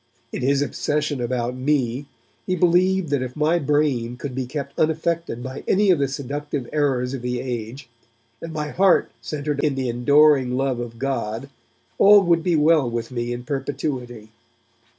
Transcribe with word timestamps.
In 0.31 0.41
his 0.41 0.63
obsession 0.63 1.21
about 1.21 1.55
me, 1.55 2.07
he 2.47 2.55
believed 2.55 3.09
that 3.09 3.21
if 3.21 3.35
my 3.35 3.59
brain 3.59 4.17
could 4.17 4.33
be 4.33 4.47
kept 4.47 4.79
unaffected 4.79 5.43
by 5.43 5.63
any 5.67 5.91
of 5.91 5.99
the 5.99 6.07
seductive 6.07 6.67
errors 6.73 7.13
of 7.13 7.21
the 7.21 7.39
age, 7.39 7.87
and 8.41 8.51
my 8.51 8.69
heart 8.69 9.11
centred 9.21 9.63
in 9.63 9.75
the 9.75 9.91
adoring 9.91 10.57
love 10.57 10.79
of 10.79 10.97
God, 10.97 11.51
all 11.99 12.23
would 12.23 12.41
be 12.41 12.55
well 12.55 12.89
with 12.89 13.11
me 13.11 13.31
in 13.31 13.43
perpetuity. 13.43 14.29